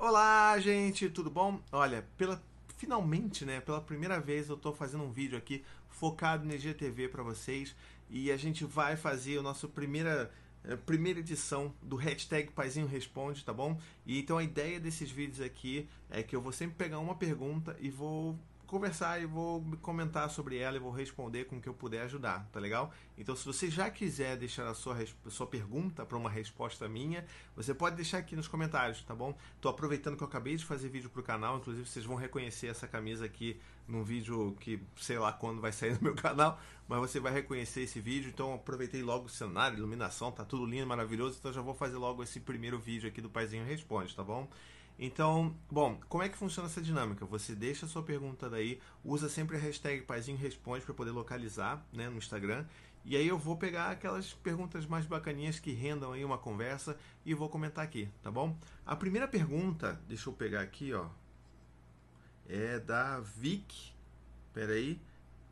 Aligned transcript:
Olá, 0.00 0.56
gente, 0.60 1.10
tudo 1.10 1.28
bom? 1.28 1.60
Olha, 1.72 2.06
pela 2.16 2.40
finalmente, 2.76 3.44
né, 3.44 3.60
pela 3.60 3.80
primeira 3.80 4.20
vez 4.20 4.48
eu 4.48 4.56
tô 4.56 4.72
fazendo 4.72 5.02
um 5.02 5.10
vídeo 5.10 5.36
aqui 5.36 5.64
focado 5.88 6.44
no 6.44 6.54
IGTV 6.54 7.08
para 7.08 7.20
vocês 7.24 7.74
e 8.08 8.30
a 8.30 8.36
gente 8.36 8.64
vai 8.64 8.96
fazer 8.96 9.38
a 9.38 9.42
nossa 9.42 9.66
primeira 9.66 10.30
eh, 10.62 10.76
primeira 10.76 11.18
edição 11.18 11.74
do 11.82 11.96
hashtag 11.96 12.52
Paizinho 12.52 12.86
Responde, 12.86 13.44
tá 13.44 13.52
bom? 13.52 13.76
E 14.06 14.20
então 14.20 14.38
a 14.38 14.44
ideia 14.44 14.78
desses 14.78 15.10
vídeos 15.10 15.40
aqui 15.40 15.88
é 16.08 16.22
que 16.22 16.36
eu 16.36 16.40
vou 16.40 16.52
sempre 16.52 16.76
pegar 16.76 17.00
uma 17.00 17.16
pergunta 17.16 17.76
e 17.80 17.90
vou 17.90 18.38
conversar 18.68 19.20
e 19.20 19.26
vou 19.26 19.64
comentar 19.80 20.28
sobre 20.30 20.58
ela 20.58 20.76
e 20.76 20.78
vou 20.78 20.92
responder 20.92 21.46
com 21.46 21.56
o 21.56 21.60
que 21.60 21.68
eu 21.68 21.74
puder 21.74 22.02
ajudar, 22.02 22.46
tá 22.52 22.60
legal? 22.60 22.92
Então, 23.16 23.34
se 23.34 23.44
você 23.44 23.70
já 23.70 23.90
quiser 23.90 24.36
deixar 24.36 24.68
a 24.68 24.74
sua, 24.74 24.96
a 25.26 25.30
sua 25.30 25.46
pergunta 25.46 26.04
para 26.04 26.16
uma 26.16 26.28
resposta 26.28 26.86
minha, 26.86 27.24
você 27.56 27.72
pode 27.74 27.96
deixar 27.96 28.18
aqui 28.18 28.36
nos 28.36 28.46
comentários, 28.46 29.02
tá 29.02 29.14
bom? 29.14 29.34
Tô 29.60 29.70
aproveitando 29.70 30.16
que 30.16 30.22
eu 30.22 30.28
acabei 30.28 30.54
de 30.54 30.64
fazer 30.64 30.90
vídeo 30.90 31.08
pro 31.08 31.22
canal, 31.22 31.56
inclusive 31.56 31.88
vocês 31.88 32.04
vão 32.04 32.14
reconhecer 32.14 32.66
essa 32.66 32.86
camisa 32.86 33.24
aqui 33.24 33.58
num 33.88 34.04
vídeo 34.04 34.54
que 34.60 34.78
sei 34.96 35.18
lá 35.18 35.32
quando 35.32 35.62
vai 35.62 35.72
sair 35.72 35.94
no 35.96 36.02
meu 36.02 36.14
canal, 36.14 36.60
mas 36.86 37.00
você 37.00 37.18
vai 37.18 37.32
reconhecer 37.32 37.80
esse 37.80 38.00
vídeo, 38.00 38.28
então 38.28 38.54
aproveitei 38.54 39.02
logo 39.02 39.26
o 39.26 39.30
cenário, 39.30 39.78
iluminação, 39.78 40.30
tá 40.30 40.44
tudo 40.44 40.66
lindo, 40.66 40.86
maravilhoso, 40.86 41.38
então 41.40 41.50
já 41.52 41.62
vou 41.62 41.74
fazer 41.74 41.96
logo 41.96 42.22
esse 42.22 42.38
primeiro 42.38 42.78
vídeo 42.78 43.08
aqui 43.08 43.22
do 43.22 43.30
Paizinho 43.30 43.64
Responde, 43.64 44.14
tá 44.14 44.22
bom? 44.22 44.46
Então, 44.98 45.54
bom, 45.70 46.00
como 46.08 46.24
é 46.24 46.28
que 46.28 46.36
funciona 46.36 46.68
essa 46.68 46.82
dinâmica? 46.82 47.24
Você 47.26 47.54
deixa 47.54 47.86
a 47.86 47.88
sua 47.88 48.02
pergunta 48.02 48.50
daí, 48.50 48.80
usa 49.04 49.28
sempre 49.28 49.56
a 49.56 49.60
hashtag 49.60 50.02
Paizinho 50.02 50.36
Responde 50.36 50.84
para 50.84 50.94
poder 50.94 51.12
localizar 51.12 51.86
né, 51.92 52.08
no 52.08 52.18
Instagram. 52.18 52.66
E 53.04 53.16
aí 53.16 53.28
eu 53.28 53.38
vou 53.38 53.56
pegar 53.56 53.90
aquelas 53.90 54.34
perguntas 54.34 54.84
mais 54.86 55.06
bacaninhas 55.06 55.60
que 55.60 55.72
rendam 55.72 56.12
aí 56.12 56.24
uma 56.24 56.36
conversa 56.36 56.98
e 57.24 57.32
vou 57.32 57.48
comentar 57.48 57.84
aqui, 57.84 58.08
tá 58.22 58.30
bom? 58.30 58.58
A 58.84 58.96
primeira 58.96 59.28
pergunta, 59.28 60.00
deixa 60.08 60.28
eu 60.28 60.32
pegar 60.32 60.60
aqui, 60.62 60.92
ó, 60.92 61.06
é 62.48 62.78
da 62.80 63.20
Vic, 63.20 63.92
peraí, 64.52 65.00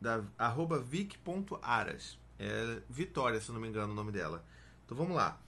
da 0.01 0.23
arroba 0.37 0.79
vic.aras. 0.79 2.19
É 2.39 2.81
Vitória, 2.89 3.39
se 3.41 3.51
não 3.51 3.59
me 3.59 3.67
engano 3.67 3.93
o 3.93 3.95
nome 3.95 4.11
dela. 4.11 4.43
Então 4.85 4.95
vamos 4.95 5.15
lá. 5.15 5.39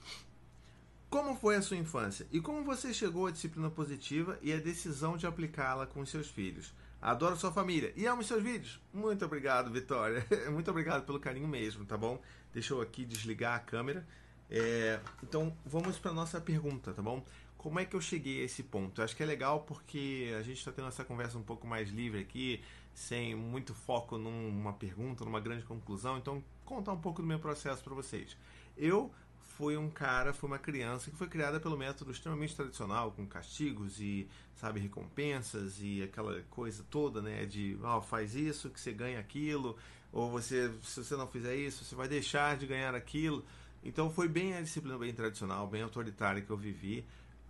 Como 1.10 1.34
foi 1.34 1.56
a 1.56 1.62
sua 1.62 1.76
infância 1.76 2.24
e 2.30 2.40
como 2.40 2.62
você 2.62 2.94
chegou 2.94 3.26
à 3.26 3.32
disciplina 3.32 3.68
positiva 3.68 4.38
e 4.40 4.52
à 4.52 4.58
decisão 4.58 5.16
de 5.16 5.26
aplicá-la 5.26 5.84
com 5.84 6.06
seus 6.06 6.28
filhos? 6.28 6.72
Adoro 7.02 7.36
sua 7.36 7.50
família 7.50 7.92
e 7.96 8.06
amo 8.06 8.22
seus 8.22 8.40
vídeos. 8.40 8.80
Muito 8.94 9.24
obrigado, 9.24 9.72
Vitória. 9.72 10.24
Muito 10.52 10.70
obrigado 10.70 11.04
pelo 11.04 11.18
carinho 11.18 11.48
mesmo, 11.48 11.84
tá 11.84 11.98
bom? 11.98 12.22
Deixa 12.52 12.74
eu 12.74 12.80
aqui 12.80 13.04
desligar 13.04 13.56
a 13.56 13.58
câmera. 13.58 14.06
É, 14.48 15.00
então 15.20 15.52
vamos 15.66 15.98
para 15.98 16.12
nossa 16.12 16.40
pergunta, 16.40 16.92
tá 16.92 17.02
bom? 17.02 17.26
Como 17.58 17.80
é 17.80 17.84
que 17.84 17.96
eu 17.96 18.00
cheguei 18.00 18.42
a 18.42 18.44
esse 18.44 18.62
ponto? 18.62 19.00
Eu 19.00 19.04
acho 19.04 19.16
que 19.16 19.22
é 19.24 19.26
legal 19.26 19.62
porque 19.62 20.32
a 20.38 20.42
gente 20.42 20.58
está 20.58 20.70
tendo 20.70 20.86
essa 20.86 21.04
conversa 21.04 21.36
um 21.36 21.42
pouco 21.42 21.66
mais 21.66 21.90
livre 21.90 22.20
aqui, 22.20 22.62
sem 22.94 23.34
muito 23.34 23.74
foco 23.74 24.16
numa 24.16 24.74
pergunta, 24.74 25.24
numa 25.24 25.40
grande 25.40 25.64
conclusão. 25.64 26.18
Então, 26.18 26.40
contar 26.64 26.92
um 26.92 27.00
pouco 27.00 27.20
do 27.20 27.26
meu 27.26 27.40
processo 27.40 27.82
para 27.82 27.94
vocês. 27.94 28.36
Eu 28.76 29.12
foi 29.60 29.76
um 29.76 29.90
cara, 29.90 30.32
foi 30.32 30.48
uma 30.48 30.58
criança 30.58 31.10
que 31.10 31.16
foi 31.18 31.28
criada 31.28 31.60
pelo 31.60 31.76
método 31.76 32.10
extremamente 32.10 32.56
tradicional, 32.56 33.12
com 33.12 33.26
castigos 33.26 34.00
e, 34.00 34.26
sabe, 34.56 34.80
recompensas 34.80 35.82
e 35.82 36.02
aquela 36.02 36.40
coisa 36.48 36.82
toda, 36.88 37.20
né, 37.20 37.44
de, 37.44 37.76
oh, 37.82 38.00
faz 38.00 38.34
isso 38.34 38.70
que 38.70 38.80
você 38.80 38.90
ganha 38.90 39.20
aquilo, 39.20 39.76
ou 40.10 40.30
você, 40.30 40.72
se 40.82 41.04
você 41.04 41.14
não 41.14 41.26
fizer 41.26 41.54
isso, 41.54 41.84
você 41.84 41.94
vai 41.94 42.08
deixar 42.08 42.56
de 42.56 42.66
ganhar 42.66 42.94
aquilo. 42.94 43.44
Então 43.84 44.10
foi 44.10 44.28
bem 44.28 44.56
a 44.56 44.62
disciplina 44.62 44.96
bem 44.96 45.12
tradicional, 45.12 45.66
bem 45.66 45.82
autoritária 45.82 46.40
que 46.40 46.48
eu 46.48 46.56
vivi. 46.56 47.04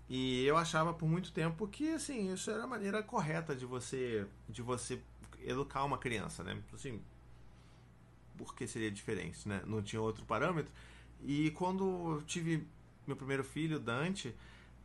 E 0.08 0.44
eu 0.44 0.56
achava 0.56 0.92
por 0.92 1.08
muito 1.08 1.30
tempo 1.30 1.68
que, 1.68 1.92
assim, 1.94 2.32
isso 2.32 2.50
era 2.50 2.64
a 2.64 2.66
maneira 2.66 3.04
correta 3.04 3.54
de 3.54 3.64
você, 3.64 4.26
de 4.48 4.62
você 4.62 5.00
educar 5.44 5.84
uma 5.84 5.96
criança, 5.96 6.42
né? 6.42 6.60
Assim, 6.74 7.00
por 8.36 8.52
que 8.52 8.66
seria 8.66 8.90
diferente, 8.90 9.48
né? 9.48 9.62
Não 9.64 9.80
tinha 9.80 10.02
outro 10.02 10.24
parâmetro. 10.24 10.72
E 11.22 11.50
quando 11.52 11.84
eu 12.16 12.22
tive 12.22 12.66
meu 13.06 13.16
primeiro 13.16 13.44
filho, 13.44 13.78
Dante, 13.78 14.34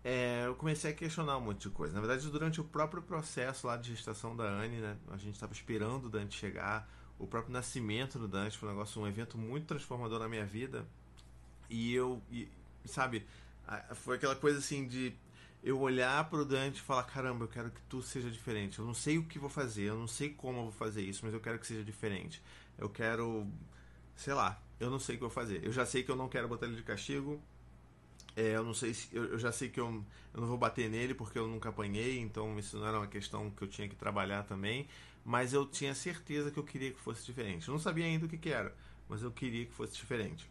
é, 0.03 0.43
eu 0.45 0.55
comecei 0.55 0.91
a 0.91 0.93
questionar 0.93 1.37
um 1.37 1.41
monte 1.41 1.61
de 1.61 1.69
coisa. 1.69 1.93
Na 1.93 1.99
verdade, 1.99 2.29
durante 2.29 2.61
o 2.61 2.63
próprio 2.63 3.01
processo 3.01 3.67
lá 3.67 3.77
de 3.77 3.95
gestação 3.95 4.35
da 4.35 4.43
Anne, 4.43 4.77
né, 4.77 4.97
a 5.09 5.17
gente 5.17 5.33
estava 5.33 5.53
esperando 5.53 6.05
o 6.05 6.09
Dante 6.09 6.37
chegar. 6.37 6.87
O 7.17 7.25
próprio 7.25 7.53
nascimento 7.53 8.19
do 8.19 8.27
Dante 8.27 8.57
foi 8.57 8.69
um 8.69 8.71
negócio, 8.73 9.01
um 9.01 9.07
evento 9.07 9.37
muito 9.37 9.67
transformador 9.67 10.19
na 10.19 10.27
minha 10.27 10.45
vida. 10.45 10.85
E 11.69 11.93
eu, 11.93 12.21
e, 12.29 12.49
sabe, 12.85 13.25
foi 13.95 14.17
aquela 14.17 14.35
coisa 14.35 14.59
assim 14.59 14.85
de 14.85 15.13
eu 15.63 15.79
olhar 15.79 16.29
para 16.29 16.39
o 16.39 16.45
Dante 16.45 16.77
e 16.77 16.81
falar: 16.81 17.03
caramba, 17.03 17.45
eu 17.45 17.47
quero 17.47 17.71
que 17.71 17.81
tudo 17.89 18.03
seja 18.03 18.29
diferente. 18.29 18.77
Eu 18.77 18.85
não 18.85 18.93
sei 18.93 19.17
o 19.17 19.23
que 19.23 19.39
vou 19.39 19.49
fazer, 19.49 19.83
eu 19.83 19.97
não 19.97 20.07
sei 20.07 20.29
como 20.29 20.59
eu 20.59 20.63
vou 20.63 20.71
fazer 20.71 21.01
isso, 21.01 21.21
mas 21.23 21.33
eu 21.33 21.39
quero 21.39 21.57
que 21.57 21.65
seja 21.65 21.83
diferente. 21.83 22.41
Eu 22.77 22.89
quero, 22.89 23.47
sei 24.15 24.33
lá, 24.33 24.61
eu 24.79 24.89
não 24.89 24.99
sei 24.99 25.15
o 25.15 25.19
que 25.19 25.23
eu 25.23 25.29
fazer. 25.29 25.63
Eu 25.63 25.71
já 25.71 25.85
sei 25.85 26.03
que 26.03 26.11
eu 26.11 26.15
não 26.15 26.27
quero 26.27 26.47
botar 26.47 26.65
ele 26.65 26.75
de 26.75 26.83
castigo. 26.83 27.41
É, 28.35 28.55
eu 28.55 28.63
não 28.63 28.73
sei 28.73 28.93
se. 28.93 29.07
Eu, 29.15 29.25
eu 29.25 29.39
já 29.39 29.51
sei 29.51 29.69
que 29.69 29.79
eu, 29.79 30.03
eu, 30.33 30.41
não 30.41 30.47
vou 30.47 30.57
bater 30.57 30.89
nele 30.89 31.13
porque 31.13 31.39
eu 31.39 31.47
nunca 31.47 31.69
apanhei, 31.69 32.19
então 32.19 32.57
isso 32.59 32.77
não 32.77 32.87
era 32.87 32.97
uma 32.97 33.07
questão 33.07 33.49
que 33.49 33.63
eu 33.63 33.67
tinha 33.67 33.87
que 33.87 33.95
trabalhar 33.95 34.43
também. 34.43 34.87
Mas 35.23 35.53
eu 35.53 35.65
tinha 35.65 35.95
certeza 35.95 36.51
que 36.51 36.59
eu 36.59 36.63
queria 36.63 36.91
que 36.91 36.99
fosse 36.99 37.25
diferente. 37.25 37.67
Eu 37.67 37.73
não 37.73 37.79
sabia 37.79 38.05
ainda 38.05 38.25
o 38.25 38.29
que, 38.29 38.37
que 38.37 38.49
era, 38.49 38.75
mas 39.09 39.23
eu 39.23 39.31
queria 39.31 39.65
que 39.65 39.71
fosse 39.71 39.95
diferente. 39.95 40.47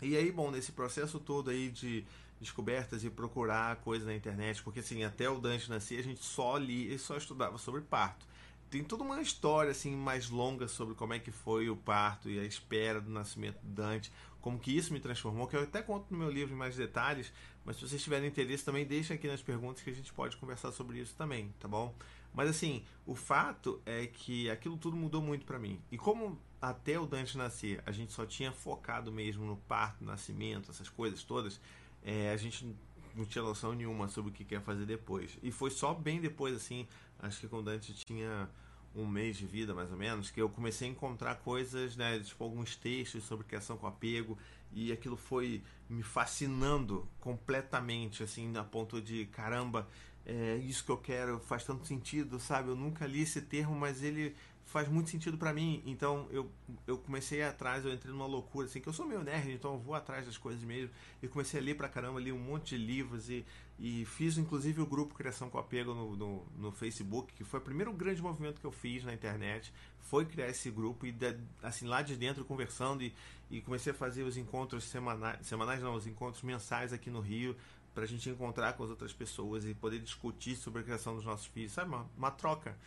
E 0.00 0.16
aí, 0.16 0.32
bom, 0.32 0.50
nesse 0.50 0.72
processo 0.72 1.20
todo 1.20 1.50
aí 1.50 1.70
de 1.70 2.04
descobertas 2.40 3.04
e 3.04 3.10
procurar 3.10 3.76
coisas 3.76 4.06
na 4.06 4.14
internet, 4.14 4.62
porque 4.62 4.80
assim, 4.80 5.04
até 5.04 5.28
o 5.30 5.38
Dante 5.38 5.70
nascer 5.70 6.00
a 6.00 6.02
gente 6.02 6.24
só 6.24 6.56
lia 6.56 6.94
e 6.94 6.98
só 6.98 7.16
estudava 7.16 7.56
sobre 7.58 7.82
parto 7.82 8.26
tem 8.72 8.82
toda 8.82 9.04
uma 9.04 9.20
história 9.20 9.70
assim 9.70 9.94
mais 9.94 10.30
longa 10.30 10.66
sobre 10.66 10.94
como 10.94 11.12
é 11.12 11.18
que 11.18 11.30
foi 11.30 11.68
o 11.68 11.76
parto 11.76 12.30
e 12.30 12.40
a 12.40 12.44
espera 12.44 13.02
do 13.02 13.10
nascimento 13.10 13.60
de 13.62 13.68
Dante, 13.68 14.10
como 14.40 14.58
que 14.58 14.74
isso 14.74 14.94
me 14.94 14.98
transformou, 14.98 15.46
que 15.46 15.54
eu 15.54 15.62
até 15.62 15.82
conto 15.82 16.06
no 16.10 16.16
meu 16.16 16.30
livro 16.30 16.54
em 16.54 16.56
mais 16.56 16.74
detalhes, 16.74 17.30
mas 17.66 17.76
se 17.76 17.86
vocês 17.86 18.02
tiverem 18.02 18.28
interesse 18.28 18.64
também 18.64 18.86
deixem 18.86 19.14
aqui 19.14 19.28
nas 19.28 19.42
perguntas 19.42 19.82
que 19.82 19.90
a 19.90 19.92
gente 19.92 20.10
pode 20.14 20.38
conversar 20.38 20.72
sobre 20.72 20.98
isso 20.98 21.14
também, 21.14 21.52
tá 21.60 21.68
bom? 21.68 21.94
Mas 22.32 22.48
assim, 22.48 22.82
o 23.04 23.14
fato 23.14 23.78
é 23.84 24.06
que 24.06 24.48
aquilo 24.48 24.78
tudo 24.78 24.96
mudou 24.96 25.20
muito 25.20 25.44
para 25.44 25.58
mim. 25.58 25.78
E 25.90 25.98
como 25.98 26.40
até 26.58 26.98
o 26.98 27.04
Dante 27.04 27.36
nascer, 27.36 27.82
a 27.84 27.92
gente 27.92 28.10
só 28.10 28.24
tinha 28.24 28.52
focado 28.52 29.12
mesmo 29.12 29.44
no 29.44 29.58
parto, 29.58 30.02
nascimento, 30.02 30.70
essas 30.70 30.88
coisas 30.88 31.22
todas, 31.22 31.60
é, 32.02 32.30
a 32.30 32.36
gente 32.38 32.74
não 33.14 33.24
tinha 33.24 33.44
noção 33.44 33.74
nenhuma 33.74 34.08
sobre 34.08 34.30
o 34.30 34.34
que 34.34 34.44
quer 34.44 34.62
fazer 34.62 34.86
depois. 34.86 35.38
E 35.42 35.50
foi 35.50 35.70
só 35.70 35.92
bem 35.92 36.20
depois, 36.20 36.56
assim, 36.56 36.86
acho 37.22 37.40
que 37.40 37.48
quando 37.48 37.70
a 37.70 37.74
gente 37.74 37.94
tinha 37.94 38.48
um 38.94 39.06
mês 39.06 39.38
de 39.38 39.46
vida, 39.46 39.72
mais 39.72 39.90
ou 39.90 39.96
menos, 39.96 40.30
que 40.30 40.40
eu 40.42 40.50
comecei 40.50 40.86
a 40.86 40.90
encontrar 40.90 41.36
coisas, 41.36 41.96
né, 41.96 42.18
tipo 42.20 42.44
alguns 42.44 42.76
textos 42.76 43.24
sobre 43.24 43.46
criação 43.46 43.78
com 43.78 43.86
apego, 43.86 44.36
e 44.70 44.92
aquilo 44.92 45.16
foi 45.16 45.62
me 45.88 46.02
fascinando 46.02 47.08
completamente, 47.20 48.22
assim, 48.22 48.54
a 48.56 48.64
ponto 48.64 49.00
de, 49.00 49.26
caramba, 49.26 49.88
é 50.26 50.56
isso 50.56 50.84
que 50.84 50.90
eu 50.90 50.98
quero, 50.98 51.38
faz 51.40 51.64
tanto 51.64 51.86
sentido, 51.86 52.38
sabe? 52.38 52.68
Eu 52.68 52.76
nunca 52.76 53.06
li 53.06 53.22
esse 53.22 53.40
termo, 53.40 53.74
mas 53.74 54.02
ele 54.02 54.34
faz 54.64 54.88
muito 54.88 55.10
sentido 55.10 55.36
para 55.36 55.52
mim. 55.52 55.82
Então 55.84 56.26
eu, 56.30 56.50
eu 56.86 56.96
comecei 56.96 57.42
atrás, 57.42 57.84
eu 57.84 57.92
entrei 57.92 58.12
numa 58.12 58.26
loucura, 58.26 58.66
assim, 58.66 58.80
que 58.80 58.88
eu 58.88 58.92
sou 58.92 59.06
meio 59.06 59.22
nerd, 59.22 59.52
então 59.52 59.74
eu 59.74 59.78
vou 59.78 59.94
atrás 59.94 60.24
das 60.26 60.38
coisas 60.38 60.62
mesmo. 60.62 60.90
E 61.22 61.28
comecei 61.28 61.60
a 61.60 61.62
ler 61.62 61.76
pra 61.76 61.88
caramba, 61.88 62.20
li 62.20 62.32
um 62.32 62.38
monte 62.38 62.76
de 62.76 62.84
livros 62.84 63.28
e, 63.28 63.44
e 63.84 64.04
fiz 64.04 64.38
inclusive 64.38 64.80
o 64.80 64.86
grupo 64.86 65.12
Criação 65.12 65.50
com 65.50 65.58
Apego 65.58 65.92
no, 65.92 66.14
no, 66.14 66.46
no 66.56 66.70
Facebook, 66.70 67.32
que 67.34 67.42
foi 67.42 67.58
o 67.58 67.62
primeiro 67.62 67.92
grande 67.92 68.22
movimento 68.22 68.60
que 68.60 68.64
eu 68.64 68.70
fiz 68.70 69.02
na 69.02 69.12
internet. 69.12 69.74
Foi 69.98 70.24
criar 70.24 70.48
esse 70.48 70.70
grupo 70.70 71.04
e 71.04 71.12
assim, 71.60 71.88
lá 71.88 72.00
de 72.00 72.14
dentro 72.14 72.44
conversando 72.44 73.02
e, 73.02 73.12
e 73.50 73.60
comecei 73.60 73.90
a 73.90 73.94
fazer 73.94 74.22
os 74.22 74.36
encontros 74.36 74.84
semanais, 74.84 75.44
semanais 75.44 75.82
não, 75.82 75.96
os 75.96 76.06
encontros 76.06 76.44
mensais 76.44 76.92
aqui 76.92 77.10
no 77.10 77.18
Rio 77.18 77.56
para 77.92 78.04
a 78.04 78.06
gente 78.06 78.30
encontrar 78.30 78.74
com 78.74 78.84
as 78.84 78.90
outras 78.90 79.12
pessoas 79.12 79.64
e 79.64 79.74
poder 79.74 79.98
discutir 79.98 80.54
sobre 80.54 80.82
a 80.82 80.84
criação 80.84 81.16
dos 81.16 81.24
nossos 81.24 81.46
filhos, 81.46 81.72
sabe? 81.72 81.88
Uma, 81.88 82.08
uma 82.16 82.30
troca. 82.30 82.78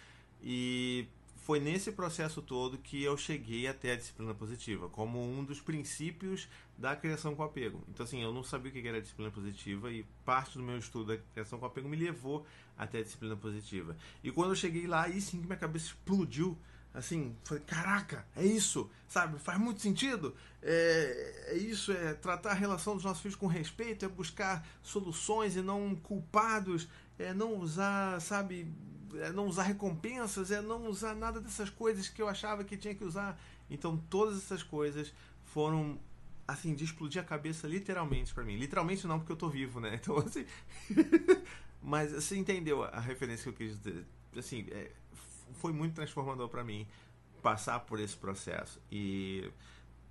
E 0.41 1.09
foi 1.45 1.59
nesse 1.59 1.91
processo 1.91 2.41
todo 2.41 2.75
que 2.75 3.03
eu 3.03 3.15
cheguei 3.15 3.67
até 3.67 3.91
a 3.91 3.95
disciplina 3.95 4.33
positiva, 4.33 4.89
como 4.89 5.21
um 5.21 5.45
dos 5.45 5.61
princípios 5.61 6.47
da 6.75 6.95
criação 6.95 7.35
com 7.35 7.43
apego. 7.43 7.83
Então, 7.87 8.03
assim, 8.03 8.23
eu 8.23 8.33
não 8.33 8.43
sabia 8.43 8.71
o 8.71 8.73
que 8.73 8.87
era 8.87 8.99
disciplina 8.99 9.29
positiva 9.29 9.91
e 9.91 10.03
parte 10.25 10.57
do 10.57 10.63
meu 10.63 10.79
estudo 10.79 11.15
da 11.15 11.21
criação 11.33 11.59
com 11.59 11.67
apego 11.67 11.87
me 11.87 11.97
levou 11.97 12.47
até 12.75 12.97
a 12.97 13.03
disciplina 13.03 13.35
positiva. 13.35 13.95
E 14.23 14.31
quando 14.31 14.49
eu 14.49 14.55
cheguei 14.55 14.87
lá, 14.87 15.03
aí 15.03 15.21
sim 15.21 15.39
que 15.39 15.45
minha 15.45 15.55
cabeça 15.55 15.85
explodiu 15.85 16.57
assim, 16.95 17.35
falei, 17.43 17.61
caraca, 17.63 18.25
é 18.35 18.43
isso, 18.43 18.89
sabe? 19.07 19.37
Faz 19.37 19.59
muito 19.59 19.81
sentido. 19.81 20.33
É, 20.63 21.49
é, 21.49 21.57
isso, 21.57 21.91
é 21.91 22.13
tratar 22.15 22.51
a 22.51 22.55
relação 22.55 22.95
dos 22.95 23.03
nossos 23.03 23.21
filhos 23.21 23.35
com 23.35 23.45
respeito, 23.45 24.03
é 24.03 24.07
buscar 24.07 24.65
soluções 24.81 25.55
e 25.55 25.61
não 25.61 25.93
culpados, 25.95 26.87
é 27.19 27.33
não 27.33 27.55
usar, 27.57 28.19
sabe, 28.21 28.73
é 29.15 29.31
não 29.31 29.47
usar 29.47 29.63
recompensas, 29.63 30.51
é 30.51 30.61
não 30.61 30.87
usar 30.87 31.15
nada 31.15 31.39
dessas 31.39 31.69
coisas 31.69 32.09
que 32.09 32.21
eu 32.21 32.27
achava 32.27 32.63
que 32.63 32.77
tinha 32.77 32.95
que 32.95 33.03
usar. 33.03 33.39
Então 33.69 33.97
todas 34.09 34.37
essas 34.37 34.63
coisas 34.63 35.13
foram 35.43 35.99
assim, 36.47 36.75
de 36.75 36.83
explodir 36.83 37.21
a 37.21 37.25
cabeça 37.25 37.67
literalmente 37.67 38.33
para 38.33 38.43
mim. 38.43 38.55
Literalmente 38.55 39.07
não, 39.07 39.19
porque 39.19 39.31
eu 39.31 39.37
tô 39.37 39.49
vivo, 39.49 39.79
né? 39.79 39.95
Então, 40.01 40.17
assim, 40.19 40.45
Mas 41.81 42.11
você 42.11 42.35
entendeu 42.35 42.83
a 42.83 42.99
referência 42.99 43.43
que 43.43 43.49
eu 43.49 43.53
quis 43.67 43.77
dizer? 43.77 44.05
Assim, 44.35 44.65
é, 44.71 44.91
foi 45.53 45.71
muito 45.71 45.93
transformador 45.93 46.49
para 46.49 46.63
mim 46.63 46.87
passar 47.43 47.79
por 47.81 47.99
esse 47.99 48.17
processo. 48.17 48.81
E 48.91 49.51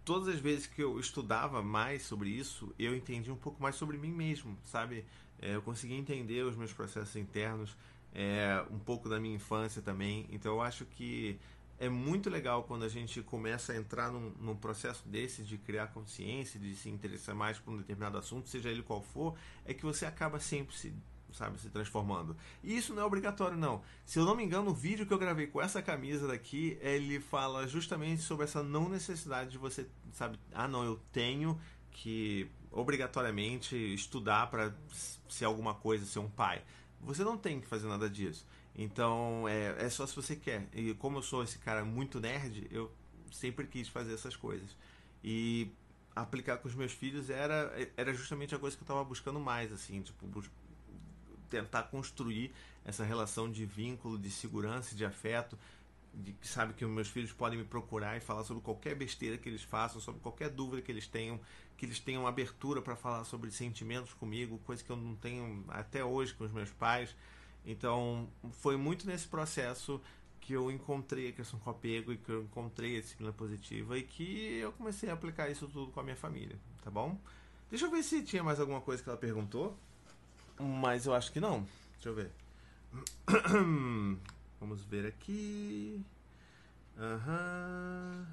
todas 0.05 0.29
as 0.29 0.39
vezes 0.39 0.69
que 0.69 0.81
eu 0.81 1.01
estudava 1.01 1.63
mais 1.63 2.03
sobre 2.03 2.29
isso, 2.29 2.73
eu 2.79 2.95
entendi 2.95 3.31
um 3.31 3.37
pouco 3.37 3.61
mais 3.61 3.75
sobre 3.75 3.99
mim 3.99 4.13
mesmo, 4.13 4.57
sabe? 4.65 5.05
É, 5.41 5.57
eu 5.57 5.63
consegui 5.63 5.95
entender 5.95 6.45
os 6.45 6.57
meus 6.57 6.73
processos 6.73 7.17
internos, 7.17 7.77
é, 8.15 8.65
um 8.71 8.79
pouco 8.79 9.09
da 9.09 9.19
minha 9.19 9.35
infância 9.35 9.83
também. 9.83 10.27
Então 10.31 10.53
eu 10.53 10.63
acho 10.63 10.85
que 10.85 11.39
é 11.79 11.89
muito 11.89 12.31
legal 12.31 12.63
quando 12.63 12.85
a 12.85 12.89
gente 12.89 13.21
começa 13.23 13.73
a 13.73 13.77
entrar 13.77 14.11
num, 14.11 14.31
num, 14.41 14.57
processo 14.57 15.07
desse 15.09 15.43
de 15.43 15.59
criar 15.59 15.89
consciência, 15.89 16.59
de 16.59 16.75
se 16.77 16.89
interessar 16.89 17.35
mais 17.35 17.59
por 17.59 17.75
um 17.75 17.77
determinado 17.77 18.17
assunto, 18.17 18.49
seja 18.49 18.71
ele 18.71 18.83
qual 18.83 19.03
for, 19.03 19.35
é 19.65 19.75
que 19.75 19.85
você 19.85 20.07
acaba 20.07 20.39
sempre 20.39 20.77
se 20.77 20.95
sabe, 21.33 21.61
se 21.61 21.69
transformando. 21.69 22.37
E 22.63 22.77
isso 22.77 22.95
não 22.95 23.03
é 23.03 23.05
obrigatório, 23.05 23.57
não. 23.57 23.83
Se 24.05 24.19
eu 24.19 24.25
não 24.25 24.37
me 24.37 24.45
engano, 24.45 24.71
o 24.71 24.75
vídeo 24.75 25.05
que 25.05 25.13
eu 25.13 25.19
gravei 25.19 25.49
com 25.49 25.61
essa 25.61 25.83
camisa 25.83 26.29
daqui, 26.29 26.79
ele 26.81 27.19
fala 27.19 27.67
justamente 27.67 28.23
sobre 28.23 28.45
essa 28.45 28.63
não 28.63 28.89
necessidade 28.89 29.51
de 29.51 29.59
você, 29.59 29.87
sabe, 30.13 30.39
ah, 30.53 30.69
não, 30.69 30.85
eu 30.85 31.01
tenho 31.13 31.61
que 31.91 32.49
obrigatoriamente 32.71 33.77
estudar 33.95 34.49
para 34.49 34.75
ser 35.29 35.45
alguma 35.45 35.75
coisa, 35.75 36.07
ser 36.07 36.21
um 36.21 36.29
pai. 36.29 36.63
Você 37.05 37.23
não 37.23 37.37
tem 37.37 37.61
que 37.61 37.67
fazer 37.67 37.87
nada 37.87 38.09
disso. 38.09 38.47
Então, 38.77 39.47
é, 39.49 39.85
é 39.85 39.91
só 39.91 40.07
se 40.07 40.17
você 40.17 40.35
quer. 40.35 40.69
E 40.73 40.95
como 40.95 41.19
eu 41.19 41.23
sou 41.23 41.43
esse 41.43 41.59
cara 41.59 41.85
muito 41.85 42.19
nerd, 42.19 42.67
eu 42.71 42.91
sempre 43.31 43.67
quis 43.67 43.89
fazer 43.89 44.15
essas 44.15 44.35
coisas. 44.37 44.77
E 45.23 45.71
aplicar 46.15 46.59
com 46.59 46.69
os 46.69 46.75
meus 46.75 46.93
filhos 46.93 47.31
era, 47.31 47.73
era 47.97 48.15
justamente 48.15 48.55
a 48.55 48.59
coisa 48.59 48.77
que 48.77 48.83
eu 48.83 48.85
estava 48.85 49.05
buscando 49.05 49.41
mais, 49.41 49.73
assim, 49.73 50.01
tipo, 50.01 50.43
tentar 51.51 51.85
construir 51.85 52.53
essa 52.85 53.05
relação 53.05 53.51
de 53.51 53.65
vínculo, 53.65 54.19
de 54.19 54.31
segurança, 54.31 54.95
de 54.95 55.05
afeto, 55.05 55.59
de 56.17 56.33
que 56.33 56.47
sabe 56.47 56.75
que 56.75 56.85
meus 56.85 57.09
filhos 57.09 57.33
podem 57.33 57.59
me 57.59 57.65
procurar 57.65 58.17
e 58.17 58.21
falar 58.21 58.45
sobre 58.45 58.63
qualquer 58.63 58.95
besteira 58.95 59.37
que 59.37 59.49
eles 59.49 59.63
façam, 59.63 60.01
sobre 60.01 60.21
qualquer 60.21 60.51
dúvida 60.51 60.83
que 60.83 60.91
eles 60.91 61.07
tenham, 61.07 61.41
que 61.77 61.85
eles 61.85 61.99
tenham 61.99 62.27
abertura 62.27 62.81
para 62.81 62.95
falar 62.95 63.25
sobre 63.25 63.51
sentimentos 63.51 64.13
comigo, 64.15 64.59
coisa 64.65 64.83
que 64.83 64.91
eu 64.91 64.97
não 64.97 65.15
tenho 65.17 65.65
até 65.69 66.05
hoje 66.05 66.35
com 66.35 66.45
os 66.45 66.53
meus 66.53 66.71
pais. 66.71 67.15
Então, 67.67 68.29
foi 68.53 68.77
muito 68.77 69.07
nesse 69.07 69.27
processo 69.27 70.01
que 70.41 70.53
eu 70.53 70.71
encontrei 70.71 71.31
a 71.31 71.33
questão 71.33 71.59
com 71.59 71.71
apego 71.71 72.13
e 72.13 72.19
que 72.19 72.31
eu 72.31 72.43
encontrei 72.43 72.99
a 72.99 73.01
disciplina 73.01 73.33
positiva 73.33 73.97
e 73.99 74.03
que 74.03 74.59
eu 74.59 74.73
comecei 74.73 75.09
a 75.09 75.15
aplicar 75.15 75.49
isso 75.51 75.67
tudo 75.69 75.91
com 75.91 76.01
a 76.01 76.03
minha 76.03 76.17
família, 76.17 76.59
tá 76.83 76.91
bom? 76.91 77.19
Deixa 77.71 77.87
eu 77.87 77.91
ver 77.91 78.03
se 78.03 78.23
tinha 78.23 78.45
mais 78.45 78.61
alguma 78.61 78.81
coisa 78.81 79.03
que 79.03 79.09
ela 79.09 79.19
perguntou. 79.19 79.77
Mas 80.59 81.07
eu 81.07 81.15
acho 81.15 81.33
que 81.33 81.41
não. 81.41 81.67
Deixa 81.95 82.09
eu 82.11 82.15
ver. 82.15 82.31
Vamos 84.61 84.83
ver 84.85 85.07
aqui. 85.07 86.01
Aham. 86.99 88.27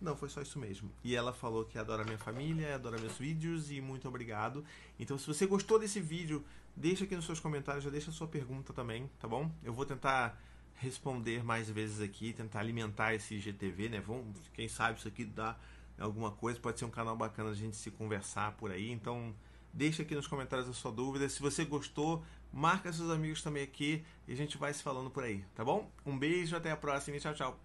Não, 0.00 0.14
foi 0.16 0.28
só 0.28 0.42
isso 0.42 0.58
mesmo. 0.58 0.90
E 1.02 1.16
ela 1.16 1.32
falou 1.32 1.64
que 1.64 1.78
adora 1.78 2.04
minha 2.04 2.18
família, 2.18 2.74
adora 2.74 2.98
meus 2.98 3.16
vídeos 3.16 3.70
e 3.70 3.80
muito 3.80 4.06
obrigado. 4.06 4.64
Então, 4.98 5.18
se 5.18 5.26
você 5.26 5.46
gostou 5.46 5.78
desse 5.78 6.00
vídeo, 6.00 6.44
deixa 6.76 7.04
aqui 7.04 7.16
nos 7.16 7.24
seus 7.24 7.40
comentários, 7.40 7.82
já 7.82 7.90
deixa 7.90 8.10
a 8.10 8.12
sua 8.12 8.26
pergunta 8.26 8.72
também, 8.72 9.10
tá 9.18 9.26
bom? 9.26 9.50
Eu 9.64 9.72
vou 9.72 9.86
tentar 9.86 10.38
responder 10.74 11.42
mais 11.42 11.70
vezes 11.70 12.00
aqui, 12.00 12.34
tentar 12.34 12.60
alimentar 12.60 13.14
esse 13.14 13.38
GTV, 13.40 13.88
né? 13.88 14.00
Vamos, 14.00 14.36
quem 14.52 14.68
sabe 14.68 14.98
isso 14.98 15.08
aqui 15.08 15.24
dá 15.24 15.56
alguma 15.98 16.30
coisa, 16.30 16.60
pode 16.60 16.78
ser 16.78 16.84
um 16.84 16.90
canal 16.90 17.16
bacana 17.16 17.50
a 17.50 17.54
gente 17.54 17.76
se 17.76 17.90
conversar 17.90 18.52
por 18.52 18.70
aí. 18.70 18.90
Então, 18.90 19.34
Deixa 19.76 20.00
aqui 20.00 20.14
nos 20.14 20.26
comentários 20.26 20.66
a 20.70 20.72
sua 20.72 20.90
dúvida. 20.90 21.28
Se 21.28 21.38
você 21.38 21.62
gostou, 21.62 22.24
marca 22.52 22.92
seus 22.92 23.10
amigos 23.10 23.42
também 23.42 23.62
aqui 23.62 24.02
e 24.26 24.32
a 24.32 24.36
gente 24.36 24.58
vai 24.58 24.72
se 24.72 24.82
falando 24.82 25.10
por 25.10 25.24
aí, 25.24 25.44
tá 25.54 25.64
bom? 25.64 25.88
Um 26.04 26.18
beijo, 26.18 26.56
até 26.56 26.70
a 26.70 26.76
próxima 26.76 27.16
e 27.16 27.20
tchau, 27.20 27.34
tchau. 27.34 27.58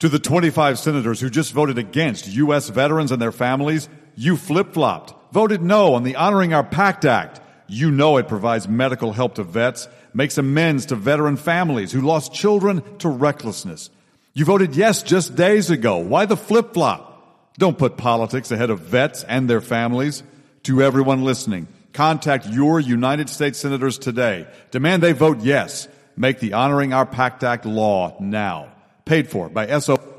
To 0.00 0.10
the 0.10 0.18
25 0.18 0.78
senators 0.78 1.20
who 1.20 1.30
just 1.30 1.54
voted 1.54 1.78
against 1.78 2.28
U.S. 2.28 2.68
veterans 2.68 3.10
and 3.10 3.18
their 3.18 3.32
families, 3.32 3.88
you 4.14 4.36
flip 4.36 4.74
flopped, 4.74 5.14
voted 5.32 5.62
no 5.62 5.94
on 5.94 6.02
the 6.02 6.14
Honoring 6.16 6.52
Our 6.52 6.64
Pact 6.64 7.06
Act. 7.06 7.40
You 7.66 7.90
know 7.90 8.18
it 8.18 8.28
provides 8.28 8.68
medical 8.68 9.12
help 9.12 9.36
to 9.36 9.42
vets, 9.42 9.88
makes 10.12 10.36
amends 10.36 10.86
to 10.86 10.96
veteran 10.96 11.36
families 11.36 11.92
who 11.92 12.02
lost 12.02 12.34
children 12.34 12.82
to 12.98 13.08
recklessness. 13.08 13.90
You 14.34 14.44
voted 14.44 14.76
yes 14.76 15.02
just 15.02 15.34
days 15.34 15.70
ago. 15.70 15.96
Why 15.96 16.26
the 16.26 16.36
flip 16.36 16.74
flop? 16.74 17.54
Don't 17.58 17.78
put 17.78 17.96
politics 17.96 18.50
ahead 18.50 18.68
of 18.68 18.80
vets 18.80 19.24
and 19.24 19.48
their 19.48 19.62
families. 19.62 20.22
To 20.64 20.82
everyone 20.82 21.22
listening, 21.22 21.68
contact 21.96 22.46
your 22.46 22.78
United 22.78 23.28
States 23.28 23.58
senators 23.58 23.98
today. 23.98 24.46
Demand 24.70 25.02
they 25.02 25.12
vote 25.12 25.40
yes. 25.40 25.88
Make 26.16 26.38
the 26.38 26.52
Honoring 26.52 26.92
Our 26.92 27.06
Pact 27.06 27.42
Act 27.42 27.66
law 27.66 28.16
now. 28.20 28.72
Paid 29.04 29.28
for 29.28 29.48
by 29.48 29.78
SO. 29.80 30.15